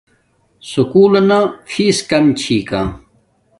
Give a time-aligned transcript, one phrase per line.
[0.69, 1.39] سکُول لنا
[1.69, 2.81] فیس کم چھی کا